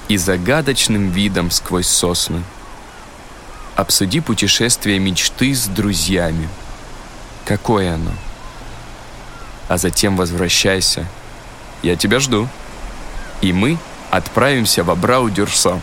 и 0.09 0.16
загадочным 0.16 1.11
видом 1.11 1.50
сквозь 1.50 1.87
сосны. 1.87 2.42
Обсуди 3.76 4.20
путешествие 4.20 5.00
мечты 5.00 5.52
с 5.52 5.66
друзьями. 5.66 6.48
Какое 7.44 7.94
оно? 7.94 8.12
А 9.68 9.78
затем 9.78 10.16
возвращайся. 10.16 11.06
Я 11.82 11.96
тебя 11.96 12.20
жду. 12.20 12.48
И 13.40 13.52
мы 13.52 13.78
отправимся 14.10 14.84
в 14.84 14.90
Абрау-Дюрсо. 14.90 15.80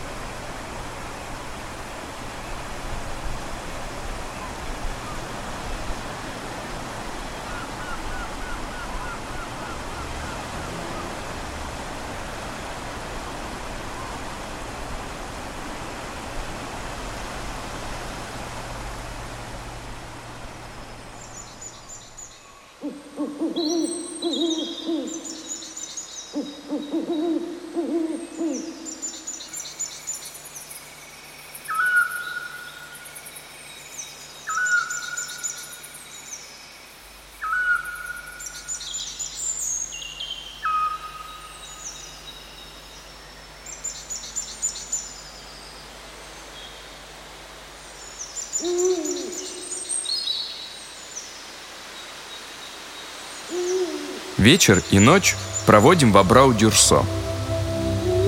Вечер 54.42 54.82
и 54.90 54.98
ночь 54.98 55.36
проводим 55.66 56.10
в 56.10 56.18
Абрау-Дюрсо. 56.18 57.04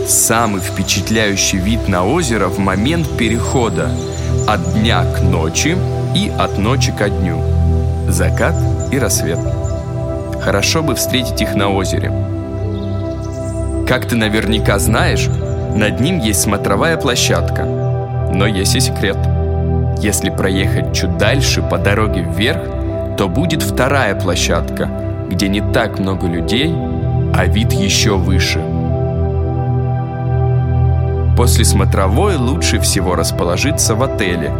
Самый 0.07 0.61
впечатляющий 0.61 1.59
вид 1.59 1.88
на 1.88 2.07
озеро 2.07 2.46
в 2.46 2.61
момент 2.61 3.18
перехода 3.18 3.90
от 4.46 4.74
дня 4.74 5.05
к 5.12 5.22
ночи 5.22 5.77
и 6.14 6.29
от 6.38 6.57
ночи 6.57 6.92
ко 6.96 7.09
дню. 7.09 7.42
Закат 8.09 8.55
и 8.92 8.98
рассвет. 9.00 9.40
Хорошо 10.40 10.85
бы 10.85 10.94
встретить 10.94 11.40
их 11.40 11.57
на 11.57 11.70
озере. 11.70 12.12
Как 13.88 14.07
ты 14.07 14.14
наверняка 14.14 14.79
знаешь, 14.79 15.27
над 15.74 15.98
ним 15.98 16.20
есть 16.20 16.42
смотровая 16.42 16.96
площадка. 16.96 17.64
Но 18.33 18.46
есть 18.46 18.77
и 18.77 18.81
секрет. 18.81 19.18
Если 19.98 20.31
проехать 20.31 20.94
чуть 20.94 21.18
дальше 21.18 21.61
по 21.61 21.77
дороге 21.77 22.22
вверх, 22.22 23.16
то 23.18 23.29
будет 23.29 23.64
вторая 23.64 24.14
площадка– 24.14 24.88
где 25.28 25.48
не 25.48 25.60
так 25.60 25.98
много 25.98 26.26
людей, 26.26 26.72
а 27.34 27.46
вид 27.46 27.72
еще 27.72 28.16
выше. 28.16 28.60
После 31.37 31.64
смотровой 31.64 32.37
лучше 32.37 32.78
всего 32.78 33.16
расположиться 33.16 33.94
в 33.94 34.02
отеле, 34.02 34.52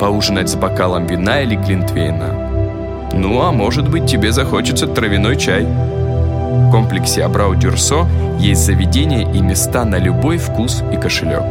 поужинать 0.00 0.48
с 0.48 0.54
бокалом 0.54 1.06
вина 1.06 1.42
или 1.42 1.56
глинтвейна. 1.56 3.10
Ну 3.12 3.42
а 3.42 3.52
может 3.52 3.88
быть 3.88 4.06
тебе 4.06 4.32
захочется 4.32 4.86
травяной 4.86 5.36
чай. 5.36 5.64
В 5.64 6.70
комплексе 6.70 7.22
Абрау-Дюрсо 7.22 8.06
есть 8.38 8.64
заведения 8.64 9.30
и 9.30 9.40
места 9.40 9.84
на 9.84 9.96
любой 9.98 10.38
вкус 10.38 10.82
и 10.92 10.96
кошелек. 10.96 11.44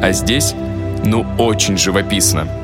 А 0.00 0.12
здесь, 0.12 0.54
ну, 1.04 1.26
очень 1.38 1.76
живописно– 1.76 2.46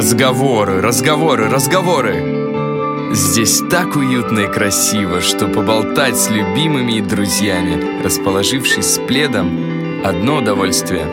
Разговоры, 0.00 0.80
разговоры, 0.80 1.50
разговоры. 1.50 3.12
Здесь 3.12 3.60
так 3.70 3.96
уютно 3.96 4.38
и 4.40 4.46
красиво, 4.46 5.20
что 5.20 5.46
поболтать 5.46 6.16
с 6.16 6.30
любимыми 6.30 6.92
и 6.92 7.00
друзьями, 7.02 8.02
расположившись 8.02 8.94
с 8.94 8.98
пледом, 8.98 10.02
одно 10.02 10.36
удовольствие. 10.36 11.04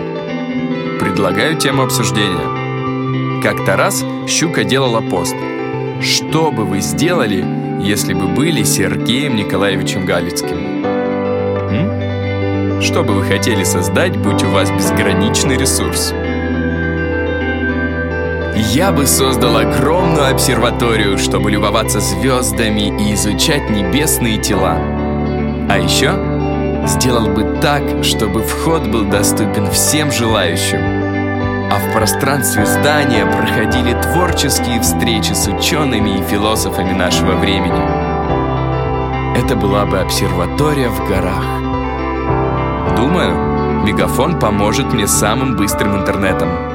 Предлагаю 1.02 1.58
тему 1.58 1.84
обсуждения. 1.84 3.42
Как-то 3.44 3.76
раз 3.76 4.06
Щука 4.26 4.64
делала 4.64 5.02
пост. 5.02 5.36
Что 6.02 6.54
бы 6.54 6.64
вы 6.64 6.80
сделали, 6.80 7.44
если 7.82 8.14
бы 8.14 8.30
были 8.30 8.64
Сергеем 8.64 9.36
Николаевичем 9.36 10.06
Галицким? 10.06 10.86
М? 11.74 12.82
Что 12.82 13.04
бы 13.04 13.16
вы 13.16 13.26
хотели 13.26 13.66
создать, 13.66 14.16
будь 14.16 14.46
у 14.46 14.50
вас 14.50 14.72
безграничный 14.72 15.58
ресурс? 15.58 16.14
Я 18.60 18.92
бы 18.92 19.06
создал 19.06 19.58
огромную 19.58 20.32
обсерваторию, 20.32 21.20
чтобы 21.20 21.52
любоваться 21.52 22.00
звездами 22.00 22.88
и 23.02 23.14
изучать 23.14 23.70
небесные 23.70 24.38
тела. 24.38 24.78
А 25.70 25.78
еще 25.78 26.14
сделал 26.88 27.28
бы 27.28 27.60
так, 27.62 28.04
чтобы 28.04 28.42
вход 28.42 28.88
был 28.88 29.06
доступен 29.06 29.70
всем 29.70 30.12
желающим. 30.12 30.80
а 31.70 31.80
в 31.80 31.94
пространстве 31.94 32.66
здания 32.66 33.26
проходили 33.26 33.94
творческие 34.02 34.82
встречи 34.82 35.34
с 35.34 35.48
учеными 35.48 36.18
и 36.18 36.24
философами 36.24 36.94
нашего 36.94 37.36
времени. 37.36 37.82
Это 39.38 39.56
была 39.56 39.86
бы 39.86 40.00
обсерватория 40.00 40.90
в 40.90 41.08
горах. 41.08 41.44
Думаю, 42.96 43.84
мегафон 43.84 44.40
поможет 44.40 44.94
мне 44.94 45.08
самым 45.08 45.58
быстрым 45.58 45.98
интернетом. 45.98 46.67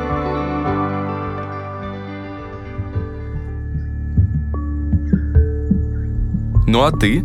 Ну 6.72 6.84
а 6.84 6.90
ты? 6.90 7.22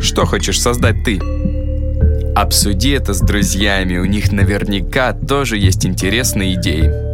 Что 0.00 0.26
хочешь 0.26 0.60
создать 0.60 1.04
ты? 1.04 1.20
Обсуди 2.34 2.90
это 2.90 3.14
с 3.14 3.20
друзьями, 3.20 3.98
у 3.98 4.04
них 4.04 4.32
наверняка 4.32 5.12
тоже 5.12 5.56
есть 5.56 5.86
интересные 5.86 6.54
идеи. 6.54 7.07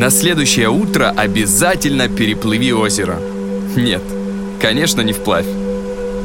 На 0.00 0.08
следующее 0.08 0.70
утро 0.70 1.12
обязательно 1.14 2.08
переплыви 2.08 2.72
озеро. 2.72 3.18
Нет, 3.76 4.00
конечно, 4.58 5.02
не 5.02 5.12
вплавь. 5.12 5.44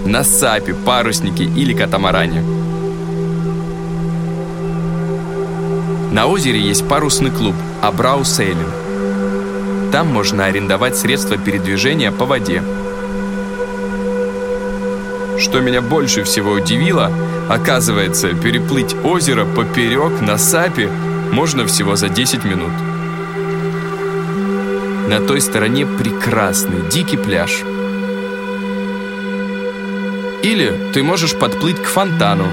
На 0.05 0.23
сапе, 0.23 0.73
паруснике 0.73 1.43
или 1.43 1.73
катамаране. 1.73 2.41
На 6.13 6.25
озере 6.25 6.57
есть 6.57 6.88
парусный 6.88 7.31
клуб 7.31 7.53
Абрау 7.81 8.23
Сейлинг. 8.23 8.71
Там 9.91 10.07
можно 10.07 10.45
арендовать 10.45 10.95
средства 10.95 11.35
передвижения 11.35 12.13
по 12.13 12.23
воде. 12.23 12.63
Что 15.38 15.59
меня 15.59 15.81
больше 15.81 16.23
всего 16.23 16.51
удивило, 16.51 17.11
оказывается, 17.49 18.29
переплыть 18.35 18.95
озеро 19.03 19.43
поперек 19.43 20.21
на 20.21 20.38
сапе 20.38 20.89
можно 21.33 21.67
всего 21.67 21.97
за 21.97 22.07
10 22.07 22.45
минут. 22.45 22.71
На 25.08 25.20
той 25.20 25.39
стороне 25.39 25.86
прекрасный 25.86 26.82
дикий 26.89 27.18
пляж. 27.18 27.62
Или 30.41 30.91
ты 30.94 31.04
можешь 31.04 31.38
подплыть 31.38 31.80
к 31.80 31.86
фонтану. 31.86 32.48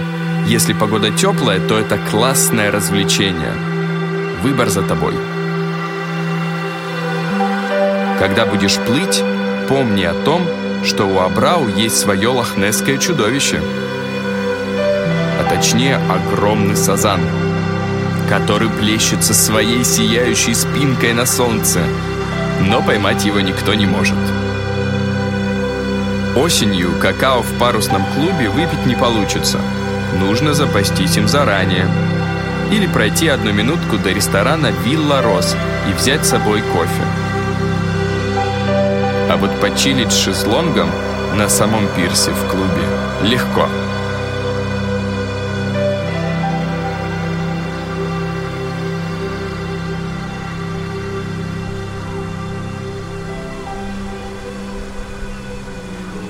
Если 0.47 0.75
погода 0.75 1.11
теплая, 1.11 1.67
то 1.67 1.79
это 1.79 1.97
классное 2.11 2.71
развлечение. 2.71 3.55
Выбор 4.43 4.69
за 4.69 4.83
тобой. 4.83 5.15
Когда 8.19 8.45
будешь 8.45 8.77
плыть, 8.77 9.23
помни 9.67 10.05
о 10.05 10.13
том, 10.13 10.43
что 10.85 11.07
у 11.07 11.21
Абрау 11.21 11.69
есть 11.69 11.99
свое 11.99 12.29
лохнесское 12.29 12.99
чудовище. 12.99 13.63
А 15.41 15.49
точнее, 15.49 15.97
огромный 15.97 16.77
сазан, 16.77 17.21
который 18.29 18.69
плещется 18.69 19.33
своей 19.33 19.85
сияющей 19.85 20.55
спинкой 20.55 21.15
на 21.15 21.25
солнце– 21.25 21.81
но 22.63 22.83
поймать 22.83 23.25
его 23.25 23.41
никто 23.41 23.75
не 23.75 23.87
может. 23.87 24.19
Осенью 26.37 26.93
какао 26.99 27.43
в 27.43 27.59
парусном 27.59 28.05
клубе 28.15 28.49
выпить 28.49 28.87
не 28.87 28.95
получится. 28.95 29.61
Нужно 30.19 30.55
запастись 30.55 31.17
им 31.17 31.29
заранее. 31.29 31.87
Или 32.71 32.87
пройти 32.87 33.29
одну 33.29 33.53
минутку 33.53 33.99
до 33.99 34.11
ресторана 34.11 34.69
«Вилла 34.85 35.21
Рос» 35.23 35.55
и 35.91 35.93
взять 35.93 36.25
с 36.25 36.31
собой 36.31 36.63
кофе. 36.63 37.03
А 39.31 39.37
вот 39.39 39.51
почилить 39.61 40.13
с 40.13 40.19
шезлонгом 40.19 40.91
на 41.35 41.49
самом 41.49 41.87
пирсе 41.89 42.31
в 42.31 42.49
клубе 42.49 42.83
легко– 43.23 43.69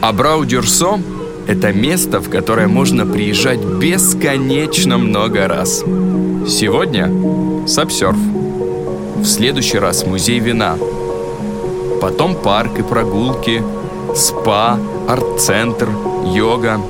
Абрау-Дюрсо– 0.02 0.98
это 1.46 1.72
место, 1.72 2.20
в 2.20 2.28
которое 2.28 2.66
можно 2.66 3.06
приезжать 3.06 3.60
бесконечно 3.60 4.98
много 4.98 5.46
раз. 5.46 5.84
Сегодня– 6.48 7.08
сапсерф. 7.68 8.16
В 8.16 9.24
следующий 9.24 9.78
раз– 9.78 10.04
музей 10.06 10.40
вина. 10.40 10.76
Потом 12.00 12.34
парк 12.34 12.80
и 12.80 12.82
прогулки, 12.82 13.62
спа, 14.16 14.76
арт-центр, 15.08 15.88
йога. 16.34 16.80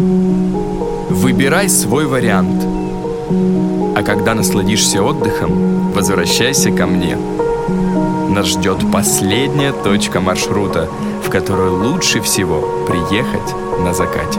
Выбирай 1.11 1.69
свой 1.69 2.07
вариант. 2.07 2.65
А 3.95 4.03
когда 4.03 4.33
насладишься 4.33 5.03
отдыхом, 5.03 5.93
возвращайся 5.93 6.71
ко 6.71 6.87
мне. 6.87 7.19
Нас 8.31 8.47
ждет 8.47 8.79
последняя 8.91 9.73
точка 9.73 10.23
маршрута– 10.23 10.89
которую 11.33 11.83
лучше 11.83 12.21
всего 12.21 12.85
приехать 12.85 13.55
на 13.79 13.95
закате. 13.95 14.39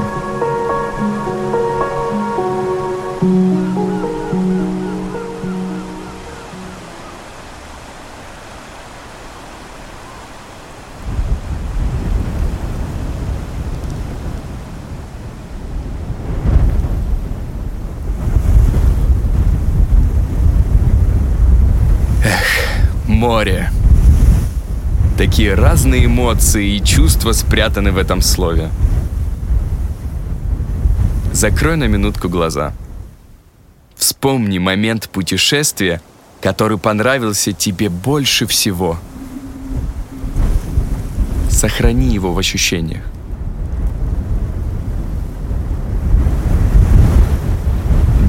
Эх, 22.23 23.07
море. 23.07 23.71
Такие 25.17 25.53
разные 25.53 26.05
эмоции 26.05 26.75
и 26.75 26.83
чувства 26.83 27.33
спрятаны 27.33 27.91
в 27.91 27.97
этом 27.97 28.21
слове. 28.21 28.69
Закрой 31.31 31.77
на 31.77 31.85
минутку 31.85 32.29
глаза. 32.29 32.73
Вспомни 33.95 34.57
момент 34.57 35.09
путешествия, 35.09 36.01
который 36.41 36.79
понравился 36.79 37.53
тебе 37.53 37.89
больше 37.89 38.47
всего. 38.47 38.97
Сохрани 41.49 42.07
его 42.07 42.33
в 42.33 42.39
ощущениях. 42.39 43.03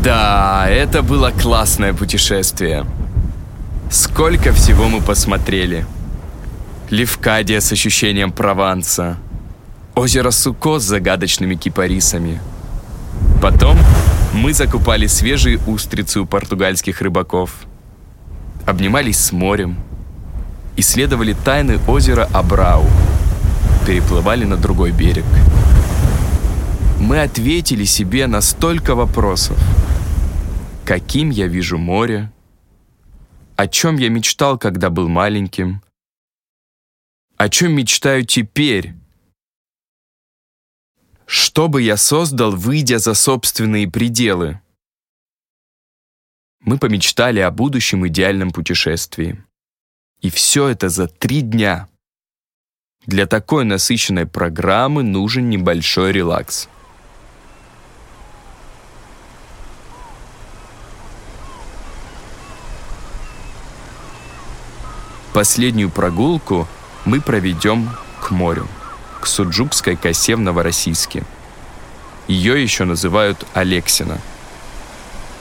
Да, 0.04 0.66
это 0.68 1.02
было 1.02 1.30
классное 1.30 1.94
путешествие. 1.94 2.84
Сколько 3.90 4.52
всего 4.52 4.88
мы 4.88 5.00
посмотрели. 5.00 5.86
Левкадия 6.90 7.60
с 7.60 7.72
ощущением 7.72 8.30
Прованса, 8.30 9.16
озеро 9.94 10.30
Суко 10.30 10.78
с 10.78 10.82
загадочными 10.82 11.54
кипарисами. 11.54 12.40
Потом 13.40 13.78
мы 14.34 14.52
закупали 14.52 15.06
свежие 15.06 15.58
устрицы 15.66 16.20
у 16.20 16.26
португальских 16.26 17.00
рыбаков, 17.00 17.52
обнимались 18.66 19.18
с 19.18 19.32
морем, 19.32 19.76
исследовали 20.76 21.32
тайны 21.32 21.78
озера 21.88 22.28
Абрау, 22.34 22.84
переплывали 23.86 24.44
на 24.44 24.56
другой 24.56 24.92
берег. 24.92 25.24
Мы 27.00 27.22
ответили 27.22 27.84
себе 27.84 28.26
на 28.26 28.42
столько 28.42 28.94
вопросов. 28.94 29.58
Каким 30.84 31.30
я 31.30 31.46
вижу 31.46 31.78
море? 31.78 32.30
О 33.56 33.66
чем 33.68 33.96
я 33.96 34.10
мечтал, 34.10 34.58
когда 34.58 34.90
был 34.90 35.08
маленьким? 35.08 35.80
О 37.36 37.48
чем 37.48 37.72
мечтаю 37.72 38.24
теперь? 38.24 38.94
Что 41.26 41.68
бы 41.68 41.82
я 41.82 41.96
создал, 41.96 42.52
выйдя 42.52 42.98
за 42.98 43.14
собственные 43.14 43.90
пределы? 43.90 44.60
Мы 46.60 46.78
помечтали 46.78 47.40
о 47.40 47.50
будущем 47.50 48.06
идеальном 48.06 48.52
путешествии. 48.52 49.42
И 50.20 50.30
все 50.30 50.68
это 50.68 50.88
за 50.88 51.08
три 51.08 51.40
дня. 51.40 51.88
Для 53.04 53.26
такой 53.26 53.64
насыщенной 53.64 54.26
программы 54.26 55.02
нужен 55.02 55.50
небольшой 55.50 56.12
релакс. 56.12 56.68
Последнюю 65.32 65.90
прогулку– 65.90 66.68
мы 67.04 67.20
проведем 67.20 67.90
к 68.20 68.30
морю, 68.30 68.66
к 69.20 69.26
Суджукской 69.26 69.96
косе 69.96 70.36
в 70.36 70.40
Новороссийске. 70.40 71.22
Ее 72.28 72.62
еще 72.62 72.84
называют 72.84 73.46
Алексина. 73.54 74.18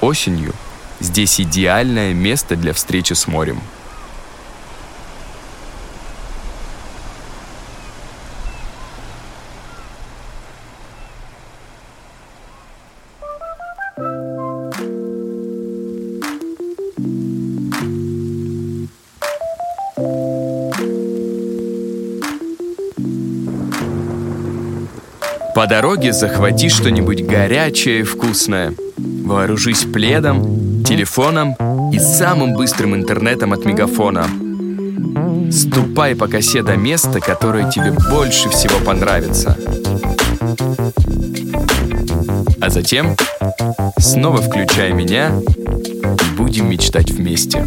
Осенью 0.02 0.54
здесь 1.00 1.40
идеальное 1.40 2.14
место 2.14 2.56
для 2.56 2.74
встречи 2.74 3.14
с 3.14 3.28
морем– 3.28 3.62
По 25.56 25.68
дороге 25.68 26.14
захвати 26.14 26.70
что-нибудь 26.70 27.26
горячее 27.26 28.00
и 28.00 28.04
вкусное. 28.04 28.74
Вооружись 28.98 29.84
пледом, 29.84 30.84
телефоном 30.84 31.56
и 31.94 32.00
самым 32.00 32.54
быстрым 32.54 32.96
интернетом 32.96 33.54
от 33.54 33.64
мегафона. 33.64 34.26
Ступай 35.52 36.16
по 36.16 36.28
косе 36.28 36.64
до 36.64 36.76
места, 36.76 37.20
которое 37.20 37.70
тебе 37.70 37.92
больше 38.10 38.50
всего 38.50 38.80
понравится. 38.84 39.56
А 42.60 42.70
затем 42.70 43.16
снова 44.00 44.42
включай 44.42 44.92
меня 44.92 45.30
и 45.30 46.36
будем 46.36 46.70
мечтать 46.70 47.12
вместе. 47.12 47.64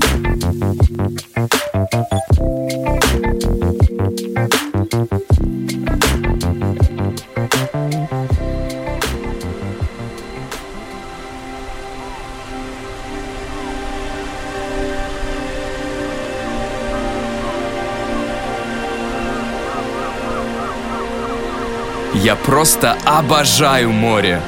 Просто 22.56 22.96
обожаю 23.04 23.92
море. 23.92 24.40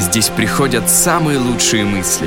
Здесь 0.00 0.28
приходят 0.28 0.90
самые 0.90 1.38
лучшие 1.38 1.84
мысли. 1.84 2.26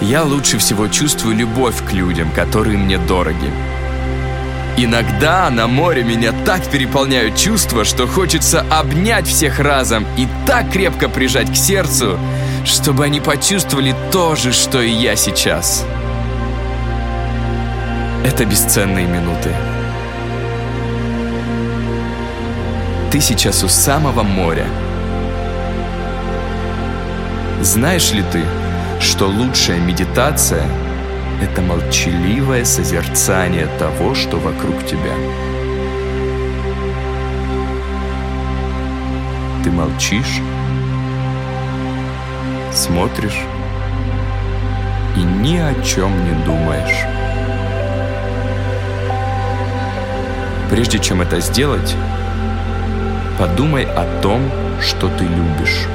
Я 0.00 0.22
лучше 0.22 0.56
всего 0.56 0.88
чувствую 0.88 1.36
любовь 1.36 1.76
к 1.86 1.92
людям, 1.92 2.30
которые 2.30 2.78
мне 2.78 2.96
дороги. 2.96 3.50
Иногда 4.78 5.50
на 5.50 5.66
море 5.66 6.04
меня 6.04 6.32
так 6.46 6.64
переполняют 6.70 7.36
чувства, 7.36 7.84
что 7.84 8.06
хочется 8.06 8.64
обнять 8.70 9.26
всех 9.26 9.58
разом 9.58 10.06
и 10.16 10.26
так 10.46 10.70
крепко 10.72 11.10
прижать 11.10 11.52
к 11.52 11.54
сердцу, 11.54 12.18
чтобы 12.64 13.04
они 13.04 13.20
почувствовали 13.20 13.94
то 14.10 14.36
же, 14.36 14.54
что 14.54 14.80
и 14.80 14.88
я 14.90 15.16
сейчас. 15.16 15.84
Это 18.24 18.46
бесценные 18.46 19.06
минуты. 19.06 19.50
Ты 23.10 23.22
сейчас 23.22 23.64
у 23.64 23.68
самого 23.68 24.22
моря. 24.22 24.66
Знаешь 27.62 28.12
ли 28.12 28.22
ты, 28.30 28.44
что 29.00 29.28
лучшая 29.28 29.80
медитация— 29.80 30.64
это 31.42 31.62
молчаливое 31.62 32.66
созерцание 32.66 33.66
того, 33.78 34.14
что 34.14 34.36
вокруг 34.36 34.84
тебя? 34.84 35.14
Ты 39.64 39.70
молчишь, 39.70 40.42
смотришь 42.74 43.40
и 45.16 45.20
ни 45.20 45.56
о 45.56 45.74
чем 45.82 46.12
не 46.26 46.44
думаешь. 46.44 47.06
Прежде 50.70 50.98
чем 50.98 51.22
это 51.22 51.40
сделать, 51.40 51.96
Подумай 53.38 53.84
о 53.84 54.04
том, 54.20 54.50
что 54.80 55.08
ты 55.16 55.22
любишь. 55.22 55.86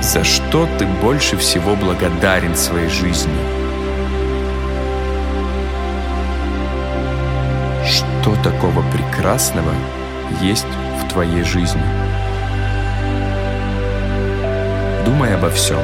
За 0.00 0.22
что 0.22 0.68
ты 0.78 0.86
больше 0.86 1.36
всего 1.36 1.74
благодарен 1.74 2.54
своей 2.54 2.88
жизни? 2.88 3.34
Что 7.84 8.36
такого 8.44 8.84
прекрасного 8.92 9.74
есть 10.40 10.66
в 11.02 11.08
твоей 11.08 11.42
жизни? 11.42 11.82
Думай 15.04 15.34
обо 15.34 15.50
всем. 15.50 15.80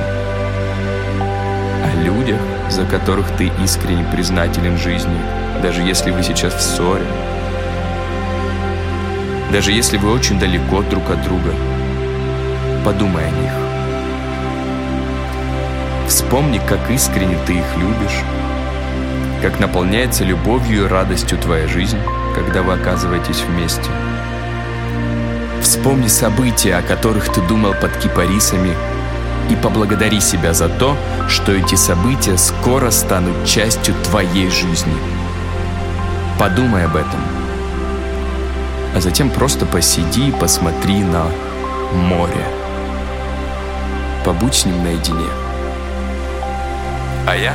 О 1.83 2.03
людях, 2.05 2.41
за 2.71 2.85
которых 2.85 3.29
ты 3.37 3.51
искренне 3.65 4.05
признателен 4.13 4.77
жизни, 4.79 5.19
даже 5.63 5.83
если 5.83 6.13
вы 6.13 6.23
сейчас 6.23 6.55
в 6.55 6.61
ссоре, 6.61 7.07
даже 9.53 9.73
если 9.73 9.97
вы 9.97 10.13
очень 10.13 10.39
далеко 10.39 10.83
друг 10.83 11.11
от 11.11 11.23
друга. 11.23 11.55
Подумай 12.85 13.25
о 13.27 13.31
них. 13.31 13.53
Вспомни, 16.09 16.61
как 16.69 16.91
искренне 16.91 17.39
ты 17.47 17.55
их 17.55 17.77
любишь, 17.77 18.23
как 19.43 19.59
наполняется 19.61 20.25
любовью 20.25 20.85
и 20.85 20.89
радостью 20.89 21.39
твоя 21.39 21.67
жизнь, 21.69 21.99
когда 22.35 22.63
вы 22.63 22.75
оказываетесь 22.75 23.41
вместе. 23.41 23.91
Вспомни 25.63 26.07
события, 26.07 26.77
о 26.77 26.83
которых 26.83 27.29
ты 27.33 27.41
думал 27.43 27.75
под 27.75 27.97
кипарисами, 27.97 28.73
и 29.51 29.55
поблагодари 29.57 30.21
себя 30.21 30.53
за 30.53 30.69
то, 30.69 30.97
что 31.29 31.53
эти 31.53 31.77
события 31.77 32.37
скоро 32.37 32.91
станут 32.91 33.45
частью 33.45 33.95
твоей 34.05 34.51
жизни. 34.51 34.95
Подумай 36.39 36.85
об 36.85 36.97
этом– 36.97 37.21
а 38.97 39.01
затем 39.01 39.29
просто 39.29 39.67
посиди 39.67 40.29
и 40.29 40.33
посмотри 40.33 41.03
на 41.03 41.27
море. 41.93 42.47
Побудь 44.25 44.55
с 44.55 44.65
ним 44.65 44.83
наедине. 44.83 45.29
А 47.27 47.37
я 47.37 47.55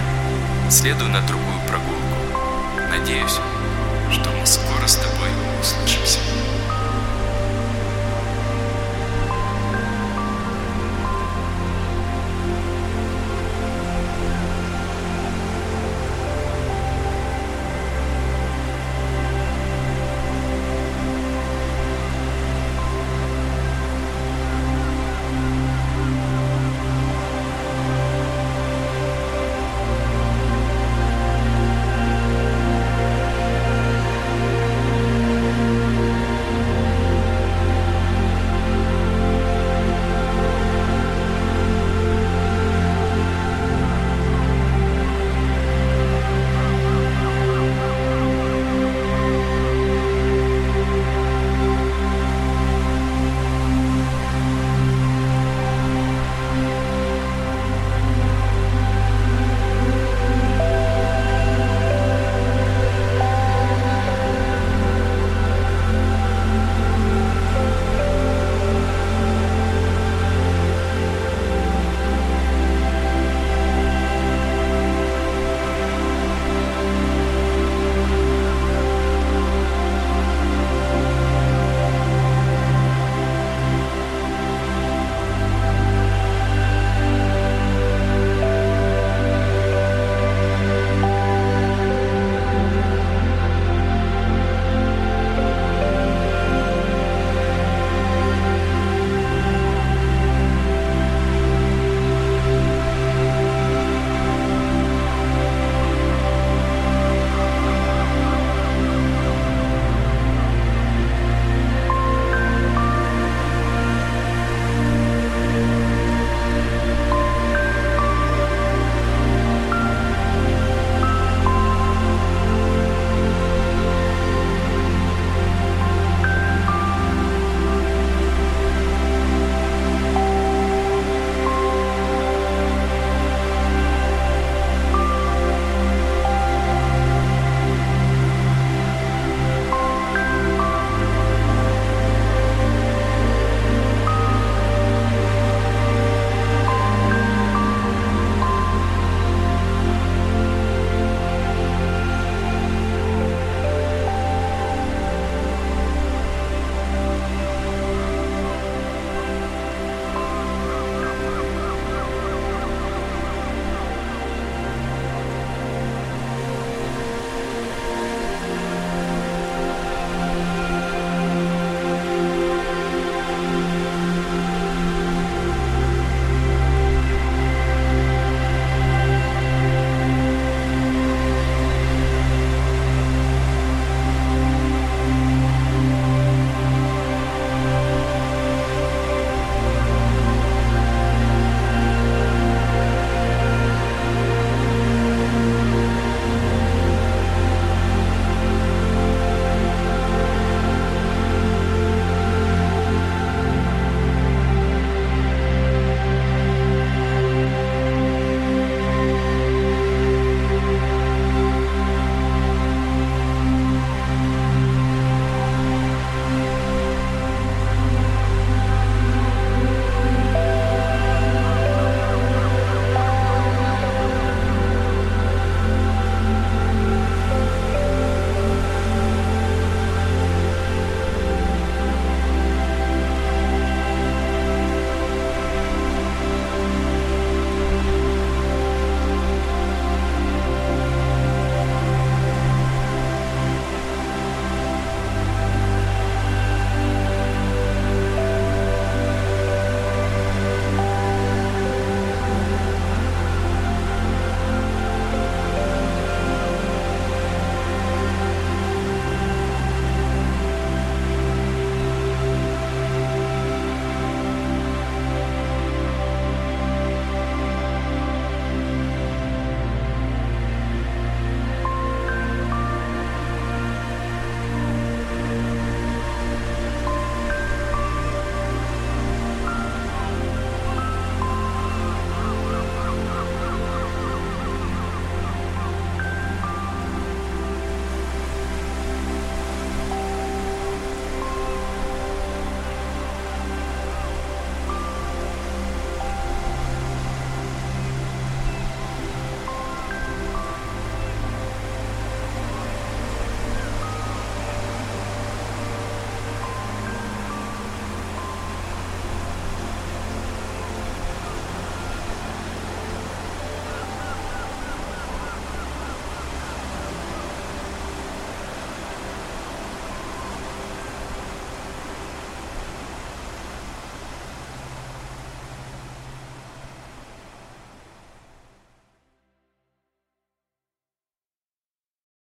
следую 0.69 1.09
на 1.09 1.19
другую 1.21 1.57
прогулку. 1.67 1.97
Надеюсь, 2.91 3.39